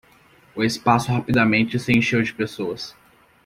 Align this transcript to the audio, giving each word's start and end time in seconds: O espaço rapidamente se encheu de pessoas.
O 0.55 0.63
espaço 0.63 1.11
rapidamente 1.11 1.77
se 1.77 1.91
encheu 1.95 2.23
de 2.23 2.33
pessoas. 2.33 2.95